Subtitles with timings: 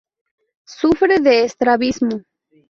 [0.75, 2.17] Sufre de estrabismo.